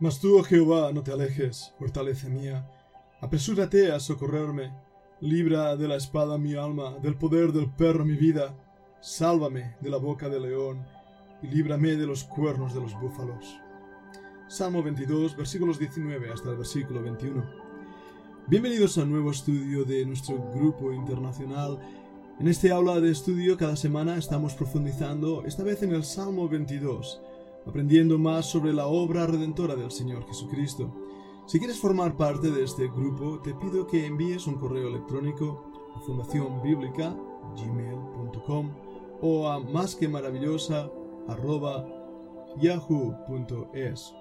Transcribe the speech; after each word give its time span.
Mas 0.00 0.20
tú, 0.20 0.38
oh 0.38 0.44
Jehová, 0.44 0.92
no 0.92 1.02
te 1.02 1.10
alejes, 1.10 1.74
fortaleza 1.76 2.28
mía. 2.28 2.70
Apresúrate 3.20 3.90
a 3.90 3.98
socorrerme. 3.98 4.72
Libra 5.20 5.74
de 5.74 5.88
la 5.88 5.96
espada 5.96 6.38
mi 6.38 6.54
alma, 6.54 6.96
del 7.02 7.16
poder 7.16 7.52
del 7.52 7.68
perro 7.68 8.04
mi 8.04 8.14
vida. 8.14 8.54
Sálvame 9.00 9.74
de 9.80 9.90
la 9.90 9.96
boca 9.96 10.28
del 10.28 10.42
león 10.42 10.86
y 11.42 11.48
líbrame 11.48 11.96
de 11.96 12.06
los 12.06 12.22
cuernos 12.22 12.74
de 12.74 12.80
los 12.80 12.94
búfalos. 13.00 13.58
Salmo 14.46 14.84
22, 14.84 15.36
versículos 15.36 15.80
19 15.80 16.32
hasta 16.32 16.50
el 16.50 16.58
versículo 16.58 17.02
21. 17.02 17.44
Bienvenidos 18.46 18.98
a 18.98 19.02
un 19.02 19.10
nuevo 19.10 19.32
estudio 19.32 19.82
de 19.82 20.06
nuestro 20.06 20.36
grupo 20.54 20.92
internacional. 20.92 21.76
En 22.38 22.46
este 22.46 22.70
aula 22.70 23.00
de 23.00 23.10
estudio 23.10 23.56
cada 23.56 23.74
semana 23.74 24.16
estamos 24.16 24.54
profundizando, 24.54 25.44
esta 25.44 25.64
vez 25.64 25.82
en 25.82 25.92
el 25.92 26.04
Salmo 26.04 26.48
22 26.48 27.20
aprendiendo 27.66 28.18
más 28.18 28.46
sobre 28.46 28.72
la 28.72 28.86
obra 28.86 29.26
redentora 29.26 29.76
del 29.76 29.90
Señor 29.90 30.26
Jesucristo. 30.26 30.90
Si 31.46 31.58
quieres 31.58 31.78
formar 31.78 32.16
parte 32.16 32.50
de 32.50 32.64
este 32.64 32.88
grupo, 32.88 33.40
te 33.40 33.52
pido 33.54 33.86
que 33.86 34.06
envíes 34.06 34.46
un 34.46 34.54
correo 34.56 34.88
electrónico 34.88 35.70
a 35.96 36.00
fundacionbiblica.gmail.com 36.00 38.70
o 39.20 39.48
a 39.48 39.60
más 39.60 39.96
que 39.96 40.08
maravillosa 40.08 40.90
yahoo.es. 42.60 44.14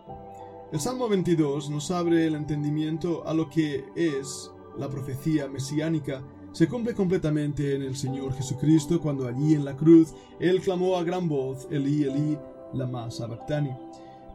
El 0.72 0.80
Salmo 0.80 1.08
22 1.08 1.70
nos 1.70 1.92
abre 1.92 2.28
el 2.28 2.36
entendimiento 2.36 3.26
a 3.26 3.34
lo 3.34 3.50
que 3.50 3.86
es 3.96 4.52
la 4.78 4.90
profecía 4.90 5.48
mesiánica. 5.48 6.24
Se 6.52 6.68
cumple 6.68 6.94
completamente 6.94 7.76
en 7.76 7.84
el 7.84 7.96
Señor 7.96 8.34
Jesucristo 8.34 9.00
cuando 9.00 9.28
allí 9.28 9.54
en 9.54 9.66
la 9.66 9.76
cruz 9.76 10.14
Él 10.40 10.62
clamó 10.62 10.98
a 10.98 11.04
gran 11.04 11.30
voz, 11.30 11.68
Elí, 11.72 12.04
Elí, 12.04 12.38
la 12.74 13.12
Sabactani. 13.12 13.72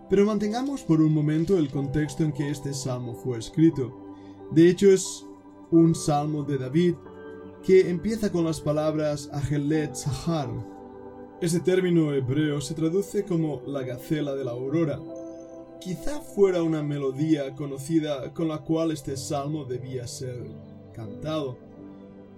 Pero 0.09 0.27
mantengamos 0.27 0.83
por 0.83 1.01
un 1.01 1.15
momento 1.15 1.57
el 1.57 1.71
contexto 1.71 2.23
en 2.23 2.33
que 2.33 2.51
este 2.51 2.75
salmo 2.75 3.15
fue 3.15 3.39
escrito. 3.39 3.93
De 4.51 4.69
hecho 4.69 4.91
es 4.91 5.25
un 5.71 5.95
salmo 5.95 6.43
de 6.43 6.59
David 6.59 6.95
que 7.63 7.89
empieza 7.89 8.31
con 8.31 8.45
las 8.45 8.61
palabras 8.61 9.31
Agelet 9.33 9.95
Sahar. 9.95 10.51
Ese 11.41 11.61
término 11.61 12.13
hebreo 12.13 12.61
se 12.61 12.75
traduce 12.75 13.25
como 13.25 13.63
la 13.67 13.83
gacela 13.83 14.35
de 14.35 14.45
la 14.45 14.51
aurora. 14.51 15.01
Quizá 15.81 16.21
fuera 16.21 16.63
una 16.63 16.83
melodía 16.83 17.55
conocida 17.55 18.33
con 18.35 18.49
la 18.49 18.59
cual 18.59 18.93
este 18.93 19.17
salmo 19.17 19.65
debía 19.65 20.07
ser 20.07 20.45
cantado. 20.93 21.57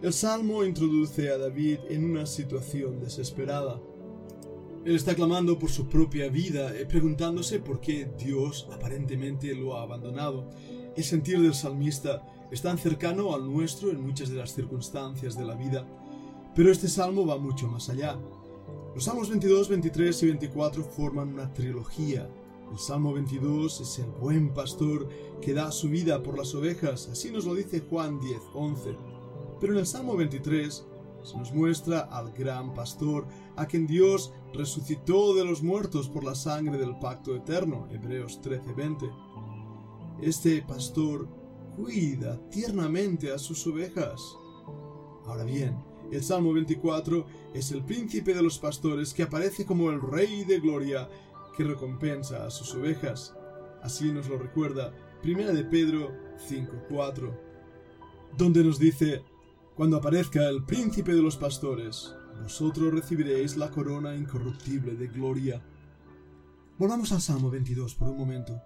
El 0.01 0.13
salmo 0.13 0.65
introduce 0.65 1.31
a 1.31 1.39
David 1.39 1.79
en 1.89 2.05
una 2.05 2.27
situación 2.27 3.01
desesperada. 3.01 3.81
Él 4.85 4.97
está 4.97 5.15
clamando 5.15 5.59
por 5.59 5.71
su 5.71 5.89
propia 5.89 6.29
vida, 6.29 6.77
eh, 6.77 6.85
preguntándose 6.85 7.59
por 7.59 7.81
qué 7.81 8.07
Dios 8.19 8.69
aparentemente 8.71 9.55
lo 9.55 9.79
ha 9.79 9.83
abandonado. 9.83 10.51
El 10.95 11.03
sentir 11.03 11.41
del 11.41 11.55
salmista 11.55 12.23
es 12.51 12.61
tan 12.61 12.77
cercano 12.77 13.35
al 13.35 13.51
nuestro 13.51 13.91
en 13.91 14.03
muchas 14.03 14.29
de 14.29 14.37
las 14.37 14.55
circunstancias 14.55 15.39
de 15.39 15.45
la 15.47 15.55
vida, 15.55 15.87
pero 16.55 16.71
este 16.71 16.89
salmo 16.89 17.25
va 17.25 17.39
mucho 17.39 17.67
más 17.67 17.89
allá. 17.89 18.19
Los 18.95 19.05
salmos 19.05 19.31
22, 19.31 19.71
23 19.71 20.23
y 20.23 20.27
24 20.27 20.85
forman 20.85 21.33
una 21.33 21.51
trilogía. 21.55 22.29
El 22.71 22.79
salmo 22.79 23.15
22 23.15 23.81
es 23.81 23.99
el 24.01 24.11
buen 24.21 24.53
pastor 24.53 25.09
que 25.41 25.55
da 25.55 25.73
su 25.73 25.89
vida 25.89 26.23
por 26.23 26.37
las 26.37 26.55
ovejas, 26.55 27.09
así 27.11 27.31
nos 27.31 27.47
lo 27.47 27.55
dice 27.55 27.81
Juan 27.89 28.21
10, 28.21 28.37
11. 28.53 28.97
Pero 29.61 29.73
en 29.73 29.79
el 29.79 29.87
salmo 29.87 30.15
23 30.15 30.85
nos 31.33 31.53
muestra 31.53 32.01
al 32.01 32.33
gran 32.33 32.75
pastor, 32.75 33.27
a 33.57 33.67
quien 33.67 33.87
Dios 33.87 34.33
resucitó 34.53 35.35
de 35.35 35.45
los 35.45 35.63
muertos 35.63 36.09
por 36.09 36.25
la 36.25 36.35
sangre 36.35 36.77
del 36.77 36.99
pacto 36.99 37.35
eterno, 37.35 37.89
Hebreos 37.91 38.41
13:20. 38.43 39.11
Este 40.21 40.61
pastor 40.63 41.27
cuida 41.77 42.39
tiernamente 42.51 43.33
a 43.33 43.39
sus 43.39 43.67
ovejas. 43.67 44.37
Ahora 45.27 45.45
bien, 45.45 45.83
el 46.13 46.23
Salmo 46.23 46.53
24 46.53 47.27
es 47.55 47.73
el 47.73 47.83
príncipe 47.83 48.35
de 48.35 48.43
los 48.43 48.59
pastores 48.59 49.15
que 49.15 49.23
aparece 49.23 49.65
como 49.65 49.91
el 49.91 50.01
rey 50.01 50.45
de 50.45 50.61
gloria 50.61 51.09
que 51.57 51.65
recompensa 51.65 52.45
a 52.45 52.51
sus 52.51 52.75
ovejas. 52.75 53.35
Así 53.83 54.13
nos 54.13 54.29
lo 54.29 54.39
recuerda 54.39 54.93
Primera 55.23 55.53
de 55.53 55.65
Pedro 55.65 56.13
5:4, 56.37 57.35
donde 58.37 58.63
nos 58.63 58.79
dice 58.79 59.23
cuando 59.75 59.97
aparezca 59.97 60.49
el 60.49 60.63
príncipe 60.63 61.13
de 61.15 61.23
los 61.23 61.37
pastores, 61.37 62.15
vosotros 62.41 62.95
recibiréis 62.95 63.57
la 63.57 63.73
corona 63.73 64.15
incorruptible 64.15 64.95
de 64.95 65.09
gloria. 65.09 65.63
Volvamos 66.79 67.11
al 67.11 67.21
Salmo 67.21 67.51
22 67.51 67.97
por 67.97 68.09
un 68.09 68.19
momento. 68.19 68.63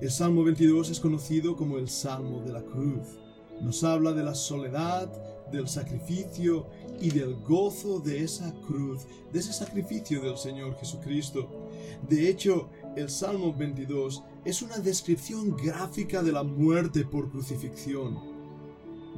El 0.00 0.10
Salmo 0.10 0.44
22 0.44 0.88
es 0.88 1.00
conocido 1.00 1.56
como 1.56 1.76
el 1.76 1.90
Salmo 1.90 2.40
de 2.40 2.52
la 2.52 2.62
Cruz. 2.62 3.18
Nos 3.60 3.84
habla 3.84 4.12
de 4.12 4.22
la 4.22 4.34
soledad, 4.34 5.12
del 5.52 5.68
sacrificio 5.68 6.68
y 7.02 7.10
del 7.10 7.36
gozo 7.36 8.00
de 8.00 8.24
esa 8.24 8.54
cruz, 8.66 9.06
de 9.32 9.40
ese 9.40 9.52
sacrificio 9.52 10.22
del 10.22 10.38
Señor 10.38 10.74
Jesucristo. 10.76 11.68
De 12.08 12.30
hecho, 12.30 12.70
el 12.96 13.10
Salmo 13.10 13.52
22 13.52 14.22
es 14.46 14.62
una 14.62 14.78
descripción 14.78 15.54
gráfica 15.54 16.22
de 16.22 16.32
la 16.32 16.42
muerte 16.42 17.04
por 17.04 17.30
crucifixión 17.30 18.35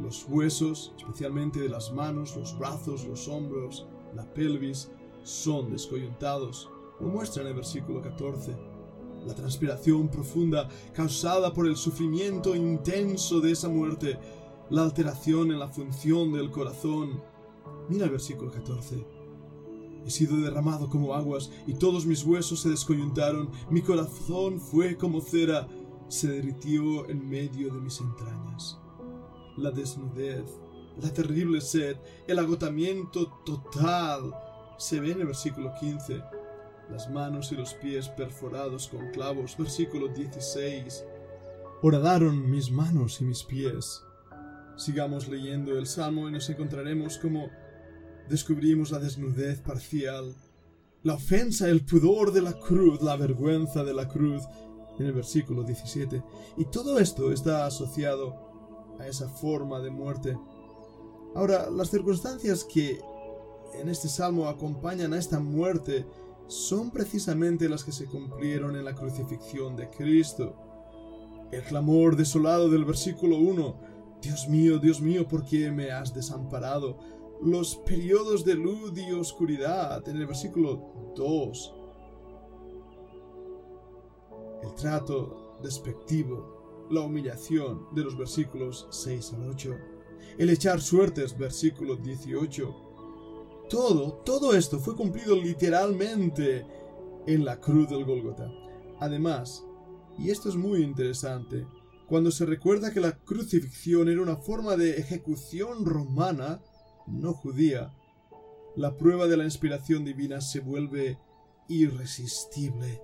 los 0.01 0.27
huesos, 0.29 0.93
especialmente 0.97 1.61
de 1.61 1.69
las 1.69 1.93
manos, 1.93 2.37
los 2.37 2.59
brazos, 2.59 3.05
los 3.07 3.29
hombros, 3.29 3.87
la 4.15 4.25
pelvis, 4.33 4.91
son 5.23 5.71
descoyuntados. 5.71 6.71
Lo 7.01 7.09
muestra 7.09 7.43
en 7.43 7.49
el 7.49 7.55
versículo 7.55 8.01
14. 8.03 8.57
La 9.27 9.35
transpiración 9.35 10.09
profunda 10.09 10.69
causada 10.93 11.53
por 11.53 11.67
el 11.67 11.77
sufrimiento 11.77 12.55
intenso 12.55 13.41
de 13.41 13.53
esa 13.53 13.69
muerte, 13.69 14.19
la 14.71 14.83
alteración 14.83 15.51
en 15.51 15.59
la 15.59 15.69
función 15.69 16.33
del 16.33 16.51
corazón. 16.51 17.23
Mira 17.89 18.05
el 18.05 18.11
versículo 18.11 18.51
14. 18.51 19.05
He 20.07 20.11
sido 20.11 20.37
derramado 20.37 20.89
como 20.89 21.15
aguas 21.15 21.51
y 21.67 21.75
todos 21.75 22.07
mis 22.07 22.25
huesos 22.25 22.61
se 22.61 22.71
descoyuntaron, 22.71 23.51
mi 23.69 23.83
corazón 23.83 24.61
fue 24.61 24.97
como 24.97 25.21
cera, 25.21 25.69
se 26.09 26.29
derritió 26.29 27.09
en 27.11 27.29
medio 27.29 27.75
de 27.75 27.81
mis 27.81 28.01
entrañas 28.01 28.79
la 29.59 29.71
desnudez, 29.71 30.45
la 31.01 31.13
terrible 31.13 31.61
sed, 31.61 31.97
el 32.27 32.39
agotamiento 32.39 33.41
total. 33.45 34.35
Se 34.79 35.01
ve 35.01 35.13
en 35.13 35.21
el 35.21 35.27
versículo 35.27 35.73
15. 35.79 36.23
Las 36.91 37.11
manos 37.11 37.53
y 37.53 37.57
los 37.57 37.75
pies 37.75 38.09
perforados 38.09 38.89
con 38.89 39.11
clavos. 39.11 39.57
Versículo 39.57 40.09
16. 40.09 41.05
Horadaron 41.83 42.51
mis 42.51 42.71
manos 42.71 43.21
y 43.21 43.25
mis 43.25 43.45
pies. 43.45 44.03
Sigamos 44.77 45.29
leyendo 45.29 45.77
el 45.77 45.87
Salmo 45.87 46.29
y 46.29 46.33
nos 46.33 46.49
encontraremos 46.49 47.19
como 47.19 47.51
descubrimos 48.29 48.91
la 48.91 48.99
desnudez 48.99 49.61
parcial, 49.61 50.35
la 51.03 51.15
ofensa, 51.15 51.69
el 51.69 51.85
pudor 51.85 52.33
de 52.33 52.43
la 52.43 52.53
cruz, 52.53 53.01
la 53.03 53.17
vergüenza 53.17 53.83
de 53.85 53.95
la 53.95 54.09
cruz, 54.09 54.43
en 54.99 55.07
el 55.07 55.13
versículo 55.13 55.63
17. 55.63 56.23
Y 56.57 56.65
todo 56.67 56.99
esto 56.99 57.33
está 57.33 57.67
asociado 57.67 58.48
a 58.99 59.07
esa 59.07 59.29
forma 59.29 59.81
de 59.81 59.91
muerte. 59.91 60.37
Ahora, 61.35 61.71
las 61.71 61.91
circunstancias 61.91 62.65
que 62.65 63.01
en 63.75 63.89
este 63.89 64.09
salmo 64.09 64.49
acompañan 64.49 65.13
a 65.13 65.19
esta 65.19 65.39
muerte 65.39 66.07
son 66.47 66.91
precisamente 66.91 67.69
las 67.69 67.85
que 67.85 67.93
se 67.93 68.07
cumplieron 68.07 68.77
en 68.77 68.85
la 68.85 68.95
crucifixión 68.95 69.77
de 69.77 69.91
Cristo. 69.91 70.55
El 71.53 71.63
clamor 71.63 72.17
desolado 72.17 72.69
del 72.69 72.85
versículo 72.85 73.37
1, 73.37 73.77
Dios 74.23 74.49
mío, 74.49 74.79
Dios 74.79 75.01
mío, 75.01 75.29
¿por 75.29 75.45
qué 75.45 75.71
me 75.71 75.91
has 75.91 76.15
desamparado? 76.15 76.99
Los 77.43 77.77
periodos 77.77 78.45
de 78.45 78.55
luz 78.55 78.93
y 78.97 79.13
oscuridad 79.13 80.07
en 80.09 80.17
el 80.17 80.27
versículo 80.27 81.13
2. 81.15 81.75
El 84.65 84.75
trato 84.75 85.59
despectivo 85.63 86.58
la 86.91 87.01
humillación 87.01 87.87
de 87.95 88.03
los 88.03 88.17
versículos 88.17 88.87
6 88.91 89.35
al 89.35 89.51
8, 89.51 89.77
el 90.39 90.51
echar 90.51 90.81
suertes, 90.81 91.37
versículo 91.37 91.97
18. 91.97 93.67
Todo, 93.69 94.13
todo 94.25 94.55
esto 94.55 94.79
fue 94.79 94.97
cumplido 94.97 95.37
literalmente 95.37 96.67
en 97.27 97.45
la 97.45 97.61
cruz 97.61 97.91
del 97.91 98.05
Golgota. 98.05 98.51
Además, 99.01 99.65
y 100.19 100.31
esto 100.31 100.49
es 100.49 100.57
muy 100.57 100.83
interesante, 100.83 101.67
cuando 102.07 102.31
se 102.31 102.47
recuerda 102.47 102.93
que 102.93 103.01
la 103.01 103.19
crucifixión 103.19 104.09
era 104.09 104.23
una 104.23 104.37
forma 104.37 104.77
de 104.77 104.97
ejecución 104.99 105.85
romana, 105.85 106.63
no 107.07 107.35
judía, 107.35 107.95
la 108.77 108.97
prueba 108.97 109.27
de 109.27 109.37
la 109.37 109.45
inspiración 109.45 110.05
divina 110.05 110.41
se 110.41 110.61
vuelve 110.61 111.19
irresistible. 111.69 113.03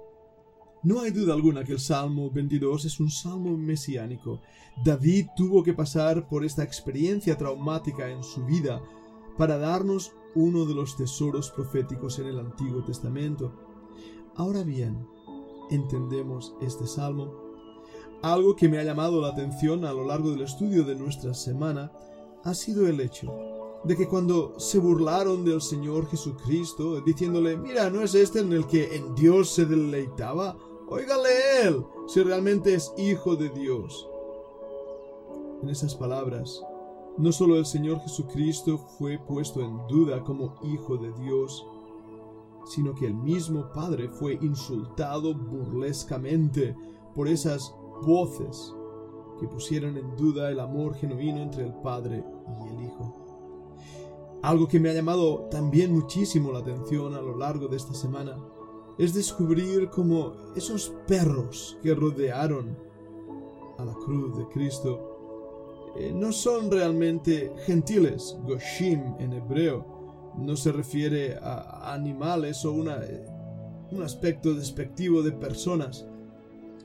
No 0.85 1.01
hay 1.01 1.13
duda 1.13 1.33
alguna 1.33 1.65
que 1.65 1.73
el 1.73 1.81
Salmo 1.81 2.31
22 2.31 2.85
es 2.85 3.01
un 3.01 3.11
salmo 3.11 3.57
mesiánico. 3.57 4.43
David 4.85 5.29
tuvo 5.35 5.63
que 5.63 5.73
pasar 5.73 6.29
por 6.29 6.45
esta 6.45 6.63
experiencia 6.63 7.39
traumática 7.39 8.11
en 8.11 8.23
su 8.23 8.45
vida 8.45 8.83
para 9.39 9.57
darnos 9.57 10.13
uno 10.35 10.67
de 10.67 10.75
los 10.75 10.95
tesoros 10.95 11.51
proféticos 11.51 12.19
en 12.19 12.27
el 12.27 12.39
Antiguo 12.39 12.85
Testamento. 12.85 13.55
Ahora 14.37 14.63
bien, 14.63 15.09
entendemos 15.71 16.55
este 16.61 16.87
salmo. 16.87 17.33
Algo 18.21 18.55
que 18.55 18.69
me 18.69 18.79
ha 18.79 18.85
llamado 18.85 19.23
la 19.23 19.29
atención 19.29 19.87
a 19.87 19.93
lo 19.95 20.05
largo 20.05 20.33
del 20.33 20.43
estudio 20.43 20.85
de 20.85 20.97
nuestra 20.97 21.33
semana 21.33 21.93
ha 22.43 22.53
sido 22.53 22.87
el 22.87 23.01
hecho 23.01 23.33
de 23.85 23.97
que 23.97 24.07
cuando 24.07 24.59
se 24.59 24.79
burlaron 24.79 25.47
del 25.47 25.63
Señor 25.63 26.11
Jesucristo, 26.11 27.01
diciéndole, 27.01 27.57
mira, 27.57 27.89
¿no 27.89 28.03
es 28.03 28.15
este 28.15 28.41
en 28.41 28.53
el 28.53 28.67
que 28.67 28.97
en 28.97 29.15
Dios 29.15 29.49
se 29.49 29.65
deleitaba? 29.65 30.59
Óigale 30.89 31.29
él, 31.63 31.85
si 32.07 32.23
realmente 32.23 32.75
es 32.75 32.93
hijo 32.99 33.37
de 33.37 33.49
Dios. 33.49 34.07
En 35.63 35.71
esas 35.71 35.95
palabras, 35.95 36.63
no 37.17 37.33
solo 37.33 37.57
el 37.57 37.65
Señor 37.65 38.01
Jesucristo 38.01 38.77
fue 38.77 39.19
puesto 39.19 39.63
en 39.63 39.87
duda 39.87 40.23
como 40.23 40.57
hijo 40.63 40.99
de 40.99 41.11
Dios, 41.13 41.67
sino 42.67 42.95
que 42.95 43.07
el 43.07 43.15
mismo 43.15 43.73
Padre 43.73 44.11
fue 44.11 44.35
insultado 44.43 45.35
burlescamente 45.35 46.77
por 47.15 47.29
esas 47.29 47.75
voces 48.03 48.75
que 49.41 49.49
pusieron 49.49 49.97
en 49.97 50.15
duda 50.17 50.51
el 50.51 50.61
amor 50.61 50.95
genuino 50.97 51.41
entre 51.41 51.65
el 51.65 51.73
Padre 51.75 52.23
y 52.63 52.69
el 52.69 52.85
Hijo. 52.85 53.15
Algo 54.43 54.69
que 54.69 54.79
me 54.79 54.91
ha 54.91 54.95
llamado 54.95 55.49
también 55.51 55.95
muchísimo 55.95 56.53
la 56.53 56.59
atención 56.59 57.15
a 57.15 57.23
lo 57.23 57.39
largo 57.39 57.69
de 57.69 57.77
esta 57.79 57.95
semana 57.95 58.37
es 58.99 59.15
descubrir 59.15 59.89
cómo 59.91 60.35
esos 60.57 60.93
perros 61.07 61.77
que 61.83 61.95
rodearon 61.95 62.77
a 63.79 63.85
la 63.85 63.95
cruz 63.95 64.37
de 64.39 64.47
Cristo 64.49 65.93
eh, 65.97 66.13
no 66.15 66.33
son 66.33 66.71
realmente 66.71 67.53
gentiles, 67.67 68.37
goshim 68.45 69.15
en 69.19 69.33
hebreo, 69.33 70.33
no 70.37 70.57
se 70.57 70.73
refiere 70.73 71.37
a 71.41 71.93
animales 71.95 72.65
o 72.65 72.73
una, 72.73 73.01
un 73.91 74.03
aspecto 74.03 74.55
despectivo 74.55 75.23
de 75.23 75.33
personas. 75.33 76.07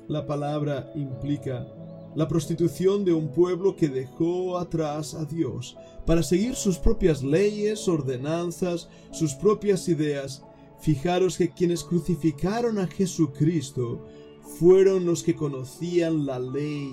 La 0.08 0.26
palabra 0.26 0.92
implica 0.96 1.68
la 2.16 2.28
prostitución 2.28 3.06
de 3.06 3.14
un 3.14 3.30
pueblo 3.30 3.76
que 3.76 3.88
dejó 3.88 4.58
atrás 4.58 5.14
a 5.14 5.26
Dios 5.26 5.78
para 6.06 6.24
seguir 6.24 6.56
sus 6.56 6.78
propias 6.78 7.24
leyes, 7.24 7.88
ordenanzas, 7.88 8.90
sus 9.12 9.34
propias 9.36 9.88
ideas. 9.88 10.44
Fijaros 10.81 11.38
que 11.38 11.50
quienes 11.50 11.84
crucificaron 11.84 12.80
a 12.80 12.88
Jesucristo 12.88 14.06
fueron 14.42 15.06
los 15.06 15.24
que 15.24 15.36
conocían 15.36 16.26
la 16.26 16.40
ley, 16.40 16.92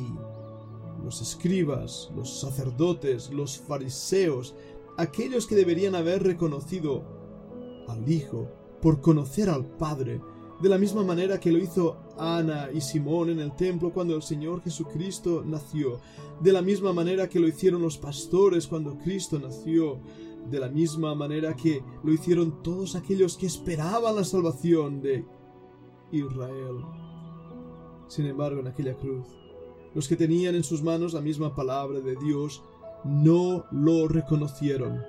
los 1.04 1.22
escribas, 1.22 2.10
los 2.14 2.40
sacerdotes, 2.40 3.30
los 3.30 3.58
fariseos, 3.58 4.54
aquellos 4.96 5.46
que 5.46 5.54
deberían 5.54 5.94
haber 5.94 6.22
reconocido 6.22 7.04
al 7.88 8.10
Hijo 8.10 8.48
por 8.82 9.00
conocer 9.00 9.48
al 9.48 9.64
Padre, 9.64 10.20
de 10.60 10.68
la 10.68 10.78
misma 10.78 11.04
manera 11.04 11.38
que 11.38 11.52
lo 11.52 11.58
hizo 11.58 11.96
Ana 12.18 12.70
y 12.72 12.80
Simón 12.80 13.30
en 13.30 13.40
el 13.40 13.54
templo 13.54 13.92
cuando 13.92 14.16
el 14.16 14.22
Señor 14.22 14.62
Jesucristo 14.62 15.44
nació, 15.44 16.00
de 16.40 16.52
la 16.52 16.62
misma 16.62 16.92
manera 16.92 17.28
que 17.28 17.38
lo 17.38 17.46
hicieron 17.46 17.82
los 17.82 17.98
pastores 17.98 18.66
cuando 18.66 18.96
Cristo 18.98 19.38
nació, 19.38 20.00
de 20.50 20.60
la 20.60 20.68
misma 20.68 21.14
manera 21.14 21.54
que 21.54 21.82
lo 22.02 22.12
hicieron 22.12 22.62
todos 22.62 22.96
aquellos 22.96 23.36
que 23.36 23.46
esperaban 23.46 24.16
la 24.16 24.24
salvación 24.24 25.00
de 25.00 25.24
Israel. 26.12 26.84
Sin 28.08 28.26
embargo, 28.26 28.60
en 28.60 28.68
aquella 28.68 28.94
cruz, 28.94 29.26
los 29.94 30.08
que 30.08 30.16
tenían 30.16 30.54
en 30.54 30.64
sus 30.64 30.82
manos 30.82 31.14
la 31.14 31.20
misma 31.20 31.54
palabra 31.54 32.00
de 32.00 32.16
Dios 32.16 32.62
no 33.04 33.64
lo 33.70 34.08
reconocieron. 34.08 35.02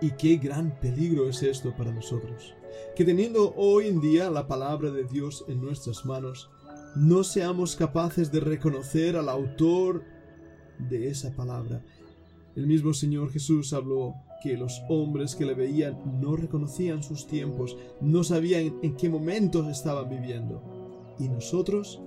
Y 0.00 0.10
qué 0.12 0.36
gran 0.36 0.78
peligro 0.80 1.28
es 1.28 1.42
esto 1.42 1.74
para 1.76 1.92
nosotros 1.92 2.54
que 2.94 3.04
teniendo 3.04 3.54
hoy 3.56 3.88
en 3.88 4.00
día 4.00 4.30
la 4.30 4.46
palabra 4.46 4.90
de 4.90 5.04
Dios 5.04 5.44
en 5.48 5.60
nuestras 5.60 6.04
manos, 6.06 6.50
no 6.94 7.24
seamos 7.24 7.76
capaces 7.76 8.32
de 8.32 8.40
reconocer 8.40 9.16
al 9.16 9.28
autor 9.28 10.02
de 10.78 11.08
esa 11.08 11.34
palabra. 11.34 11.84
El 12.56 12.66
mismo 12.66 12.94
Señor 12.94 13.30
Jesús 13.30 13.74
habló 13.74 14.14
que 14.42 14.56
los 14.56 14.82
hombres 14.88 15.36
que 15.36 15.44
le 15.44 15.52
veían 15.52 16.20
no 16.22 16.36
reconocían 16.36 17.02
sus 17.02 17.26
tiempos, 17.26 17.76
no 18.00 18.24
sabían 18.24 18.78
en 18.82 18.96
qué 18.96 19.10
momentos 19.10 19.68
estaban 19.68 20.08
viviendo. 20.08 20.62
Y 21.18 21.28
nosotros, 21.28 22.00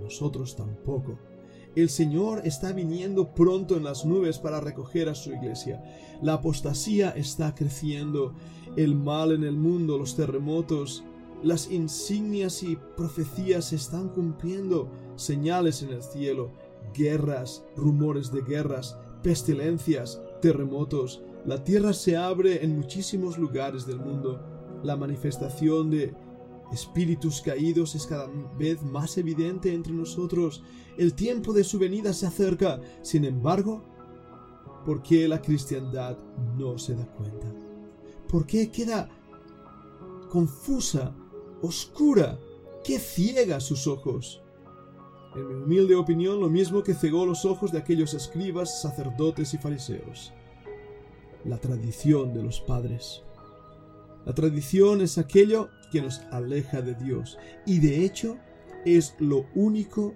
nosotros 0.00 0.56
tampoco. 0.56 1.18
El 1.76 1.90
Señor 1.90 2.40
está 2.44 2.72
viniendo 2.72 3.34
pronto 3.34 3.76
en 3.76 3.84
las 3.84 4.06
nubes 4.06 4.38
para 4.38 4.60
recoger 4.60 5.10
a 5.10 5.14
su 5.14 5.30
iglesia. 5.30 5.84
La 6.22 6.34
apostasía 6.34 7.10
está 7.10 7.54
creciendo, 7.54 8.34
el 8.76 8.94
mal 8.94 9.32
en 9.32 9.44
el 9.44 9.56
mundo, 9.56 9.98
los 9.98 10.16
terremotos, 10.16 11.04
las 11.42 11.70
insignias 11.70 12.62
y 12.62 12.78
profecías 12.96 13.66
se 13.66 13.76
están 13.76 14.08
cumpliendo, 14.08 14.90
señales 15.16 15.82
en 15.82 15.90
el 15.90 16.02
cielo, 16.02 16.50
guerras, 16.94 17.64
rumores 17.76 18.32
de 18.32 18.42
guerras, 18.42 18.96
pestilencias, 19.22 20.20
terremotos. 20.40 21.22
La 21.44 21.62
tierra 21.64 21.92
se 21.92 22.16
abre 22.16 22.64
en 22.64 22.76
muchísimos 22.76 23.38
lugares 23.38 23.86
del 23.86 23.98
mundo. 23.98 24.40
La 24.82 24.96
manifestación 24.96 25.90
de 25.90 26.14
espíritus 26.72 27.40
caídos 27.40 27.94
es 27.94 28.06
cada 28.06 28.28
vez 28.58 28.82
más 28.82 29.18
evidente 29.18 29.72
entre 29.72 29.92
nosotros. 29.92 30.62
El 30.96 31.14
tiempo 31.14 31.52
de 31.52 31.64
su 31.64 31.78
venida 31.78 32.12
se 32.12 32.26
acerca. 32.26 32.80
Sin 33.02 33.24
embargo, 33.24 33.84
¿por 34.84 35.02
qué 35.02 35.28
la 35.28 35.40
cristiandad 35.40 36.18
no 36.56 36.78
se 36.78 36.94
da 36.94 37.06
cuenta? 37.06 37.52
¿Por 38.28 38.46
qué 38.46 38.70
queda 38.70 39.08
confusa, 40.30 41.14
oscura? 41.60 42.38
¿Qué 42.82 42.98
ciega 42.98 43.60
sus 43.60 43.86
ojos? 43.86 44.42
En 45.34 45.48
mi 45.48 45.54
humilde 45.54 45.94
opinión, 45.94 46.40
lo 46.40 46.50
mismo 46.50 46.82
que 46.82 46.94
cegó 46.94 47.24
los 47.24 47.44
ojos 47.44 47.72
de 47.72 47.78
aquellos 47.78 48.12
escribas, 48.12 48.82
sacerdotes 48.82 49.54
y 49.54 49.58
fariseos. 49.58 50.32
La 51.44 51.58
tradición 51.58 52.34
de 52.34 52.42
los 52.42 52.60
padres. 52.60 53.22
La 54.26 54.34
tradición 54.34 55.00
es 55.00 55.18
aquello 55.18 55.70
que 55.90 56.02
nos 56.02 56.20
aleja 56.30 56.82
de 56.82 56.94
Dios 56.94 57.38
y 57.66 57.80
de 57.80 58.04
hecho 58.04 58.36
es 58.84 59.16
lo 59.18 59.46
único 59.54 60.14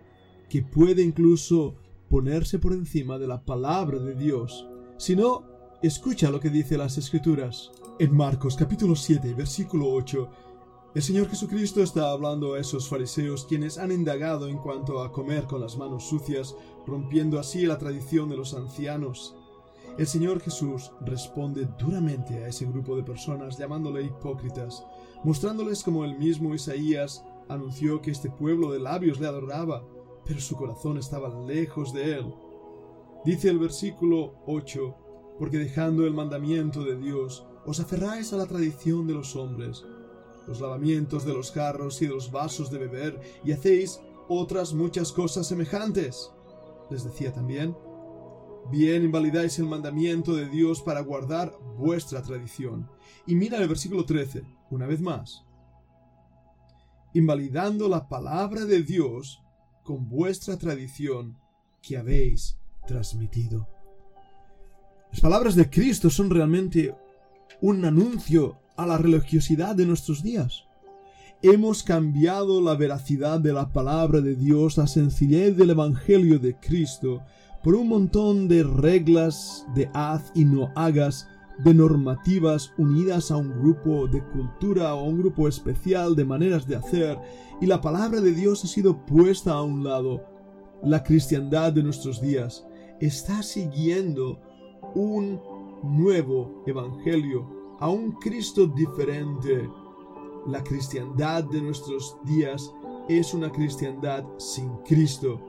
que 0.49 0.63
puede 0.63 1.03
incluso 1.03 1.75
ponerse 2.09 2.59
por 2.59 2.73
encima 2.73 3.19
de 3.19 3.27
la 3.27 3.45
palabra 3.45 3.99
de 3.99 4.15
Dios. 4.15 4.69
Si 4.99 5.17
no, 5.17 5.45
escucha 5.83 6.31
lo 6.31 6.41
que 6.41 6.51
dice 6.51 6.79
las 6.79 6.99
escrituras. 6.99 7.73
En 7.99 8.15
Marcos 8.15 8.57
capítulo 8.57 8.95
7, 8.95 9.35
versículo 9.35 9.91
8, 9.91 10.29
el 10.97 11.03
Señor 11.03 11.29
Jesucristo 11.29 11.83
está 11.83 12.11
hablando 12.11 12.55
a 12.55 12.59
esos 12.59 12.89
fariseos 12.89 13.45
quienes 13.45 13.79
han 13.79 13.93
indagado 13.93 14.49
en 14.49 14.59
cuanto 14.59 15.03
a 15.03 15.13
comer 15.13 15.45
con 15.45 15.61
las 15.61 15.77
manos 15.77 16.09
sucias, 16.09 16.57
rompiendo 16.87 17.39
así 17.39 17.67
la 17.67 17.79
tradición 17.79 18.29
de 18.29 18.37
los 18.37 18.55
ancianos 18.55 19.37
el 19.99 20.07
Señor 20.07 20.41
Jesús 20.41 20.93
responde 21.01 21.67
duramente 21.79 22.45
a 22.45 22.49
ese 22.49 22.67
grupo 22.67 22.97
de 22.97 23.03
personas 23.03 23.57
llamándole 23.57 24.03
hipócritas, 24.03 24.85
mostrándoles 25.25 25.83
como 25.83 26.05
el 26.05 26.19
mismo 26.19 26.55
Isaías 26.55 27.25
anunció 27.49 28.03
que 28.03 28.11
este 28.11 28.29
pueblo 28.29 28.71
de 28.71 28.79
labios 28.79 29.21
le 29.21 29.27
adoraba, 29.27 29.83
pero 30.27 30.39
su 30.39 30.55
corazón 30.55 30.99
estaba 30.99 31.31
lejos 31.47 31.95
de 31.95 32.19
él. 32.19 32.35
Dice 33.25 33.49
el 33.49 33.59
versículo 33.59 34.35
8, 34.47 34.95
porque 35.39 35.57
dejando 35.57 36.05
el 36.05 36.13
mandamiento 36.13 36.85
de 36.85 36.97
Dios, 36.97 37.47
os 37.65 37.81
aferráis 37.81 38.35
a 38.35 38.37
la 38.37 38.47
tradición 38.47 39.07
de 39.07 39.15
los 39.15 39.35
hombres, 39.35 39.83
los 40.47 40.61
lavamientos 40.61 41.25
de 41.25 41.35
los 41.35 41.53
jarros 41.53 42.01
y 42.03 42.07
de 42.07 42.15
los 42.15 42.31
vasos 42.31 42.71
de 42.71 42.79
beber, 42.79 43.21
y 43.45 43.53
hacéis 43.53 44.01
otras 44.29 44.73
muchas 44.73 45.13
cosas 45.13 45.47
semejantes. 45.47 46.31
Les 46.91 47.05
decía 47.05 47.33
también, 47.33 47.77
Bien 48.71 49.05
invalidáis 49.05 49.59
el 49.61 49.67
mandamiento 49.67 50.35
de 50.35 50.49
Dios 50.49 50.83
para 50.83 51.01
guardar 51.01 51.57
vuestra 51.77 52.21
tradición. 52.23 52.91
Y 53.25 53.37
mira 53.37 53.59
el 53.59 53.69
versículo 53.69 54.05
13, 54.05 54.43
una 54.71 54.87
vez 54.87 55.01
más. 55.01 55.45
Invalidando 57.15 57.89
la 57.89 58.09
palabra 58.09 58.65
de 58.65 58.83
Dios 58.83 59.41
con 59.85 60.09
vuestra 60.09 60.57
tradición 60.59 61.39
que 61.81 61.97
habéis 61.97 62.59
transmitido. 62.89 63.69
Las 65.13 65.21
palabras 65.21 65.55
de 65.55 65.71
Cristo 65.71 66.11
son 66.11 66.29
realmente 66.29 66.93
un 67.61 67.85
anuncio 67.85 68.59
a 68.77 68.87
la 68.87 68.99
religiosidad 68.99 69.75
de 69.75 69.87
nuestros 69.87 70.23
días. 70.23 70.65
Hemos 71.43 71.83
cambiado 71.83 72.61
la 72.61 72.75
veracidad 72.75 73.41
de 73.41 73.53
la 73.53 73.73
palabra 73.73 74.21
de 74.21 74.35
Dios, 74.35 74.79
la 74.79 74.87
sencillez 74.87 75.57
del 75.57 75.71
Evangelio 75.71 76.39
de 76.39 76.57
Cristo, 76.57 77.23
por 77.63 77.75
un 77.75 77.89
montón 77.89 78.49
de 78.49 78.63
reglas 78.63 79.67
de 79.75 79.91
haz 79.93 80.31
y 80.35 80.45
no 80.45 80.71
hagas, 80.75 81.29
de 81.65 81.73
normativas 81.73 82.73
unidas 82.77 83.31
a 83.31 83.37
un 83.37 83.51
grupo 83.51 84.07
de 84.09 84.23
cultura 84.23 84.95
o 84.95 85.01
a 85.01 85.03
un 85.05 85.19
grupo 85.19 85.49
especial 85.49 86.15
de 86.15 86.25
maneras 86.25 86.67
de 86.67 86.77
hacer, 86.77 87.19
y 87.61 87.67
la 87.67 87.81
palabra 87.81 88.21
de 88.21 88.33
Dios 88.33 88.65
ha 88.65 88.69
sido 88.69 89.05
puesta 89.07 89.53
a 89.53 89.63
un 89.63 89.83
lado. 89.83 90.23
La 90.83 91.03
cristiandad 91.03 91.73
de 91.73 91.83
nuestros 91.83 92.21
días 92.21 92.67
está 93.01 93.43
siguiendo 93.43 94.41
un 94.95 95.41
nuevo 95.83 96.63
evangelio, 96.67 97.56
a 97.81 97.89
un 97.89 98.13
Cristo 98.13 98.67
diferente. 98.67 99.69
La 100.47 100.63
cristiandad 100.63 101.45
de 101.45 101.61
nuestros 101.61 102.17
días 102.25 102.73
es 103.09 103.35
una 103.35 103.51
cristiandad 103.51 104.25
sin 104.39 104.69
Cristo, 104.79 105.41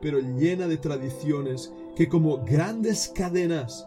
pero 0.00 0.18
llena 0.18 0.66
de 0.66 0.76
tradiciones 0.76 1.72
que 1.96 2.08
como 2.08 2.44
grandes 2.44 3.08
cadenas 3.08 3.86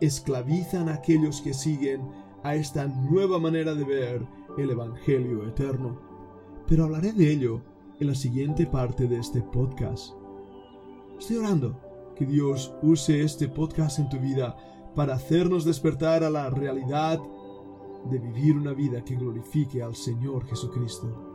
esclavizan 0.00 0.88
a 0.88 0.94
aquellos 0.94 1.40
que 1.40 1.54
siguen 1.54 2.02
a 2.42 2.54
esta 2.54 2.86
nueva 2.86 3.38
manera 3.38 3.74
de 3.74 3.84
ver 3.84 4.26
el 4.58 4.70
Evangelio 4.70 5.46
eterno. 5.46 6.00
Pero 6.66 6.84
hablaré 6.84 7.12
de 7.12 7.30
ello 7.30 7.60
en 8.00 8.08
la 8.08 8.14
siguiente 8.14 8.66
parte 8.66 9.06
de 9.06 9.18
este 9.18 9.42
podcast. 9.42 10.14
Estoy 11.18 11.36
orando 11.36 11.78
que 12.16 12.26
Dios 12.26 12.74
use 12.82 13.22
este 13.22 13.48
podcast 13.48 13.98
en 14.00 14.08
tu 14.08 14.18
vida 14.18 14.56
para 14.94 15.14
hacernos 15.14 15.64
despertar 15.64 16.24
a 16.24 16.30
la 16.30 16.50
realidad 16.50 17.20
de 18.10 18.18
vivir 18.18 18.56
una 18.56 18.72
vida 18.72 19.04
que 19.04 19.16
glorifique 19.16 19.82
al 19.82 19.94
Señor 19.94 20.46
Jesucristo. 20.46 21.31